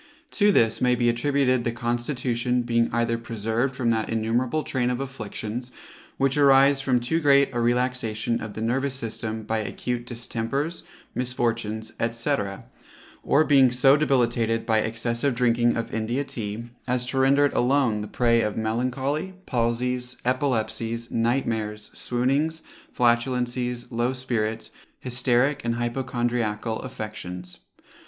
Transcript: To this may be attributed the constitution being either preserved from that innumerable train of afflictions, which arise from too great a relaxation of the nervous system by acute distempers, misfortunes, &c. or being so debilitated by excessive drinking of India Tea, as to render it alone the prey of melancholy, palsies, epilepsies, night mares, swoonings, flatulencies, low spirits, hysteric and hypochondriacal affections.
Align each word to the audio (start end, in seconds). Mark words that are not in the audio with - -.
To 0.31 0.51
this 0.51 0.81
may 0.81 0.95
be 0.95 1.09
attributed 1.09 1.63
the 1.63 1.71
constitution 1.71 2.63
being 2.63 2.89
either 2.91 3.19
preserved 3.19 3.75
from 3.75 3.91
that 3.91 4.09
innumerable 4.09 4.63
train 4.63 4.89
of 4.89 4.99
afflictions, 4.99 5.69
which 6.17 6.39
arise 6.39 6.81
from 6.81 6.99
too 6.99 7.19
great 7.19 7.53
a 7.53 7.59
relaxation 7.59 8.41
of 8.41 8.55
the 8.55 8.63
nervous 8.63 8.95
system 8.95 9.43
by 9.43 9.59
acute 9.59 10.07
distempers, 10.07 10.81
misfortunes, 11.13 11.91
&c. 12.13 12.35
or 13.21 13.43
being 13.43 13.71
so 13.71 13.95
debilitated 13.95 14.65
by 14.65 14.79
excessive 14.79 15.35
drinking 15.35 15.77
of 15.77 15.93
India 15.93 16.23
Tea, 16.23 16.63
as 16.87 17.05
to 17.05 17.19
render 17.19 17.45
it 17.45 17.53
alone 17.53 18.01
the 18.01 18.07
prey 18.07 18.41
of 18.41 18.57
melancholy, 18.57 19.35
palsies, 19.45 20.17
epilepsies, 20.25 21.11
night 21.11 21.45
mares, 21.45 21.91
swoonings, 21.93 22.63
flatulencies, 22.91 23.91
low 23.91 24.13
spirits, 24.13 24.71
hysteric 25.01 25.61
and 25.63 25.75
hypochondriacal 25.75 26.79
affections. 26.79 27.59